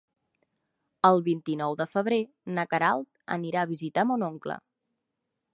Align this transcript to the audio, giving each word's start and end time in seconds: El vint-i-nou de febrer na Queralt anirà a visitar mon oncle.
El 1.09 1.21
vint-i-nou 1.27 1.77
de 1.83 1.87
febrer 1.93 2.19
na 2.57 2.67
Queralt 2.73 3.23
anirà 3.39 3.63
a 3.67 3.73
visitar 3.77 4.11
mon 4.15 4.29
oncle. 4.33 4.61